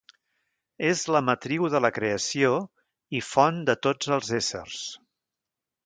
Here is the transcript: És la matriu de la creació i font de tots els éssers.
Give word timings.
És 0.91 1.03
la 1.15 1.21
matriu 1.27 1.67
de 1.75 1.83
la 1.87 1.93
creació 1.99 2.51
i 3.21 3.23
font 3.29 3.63
de 3.71 3.79
tots 3.89 4.11
els 4.19 4.37
éssers. 4.43 4.85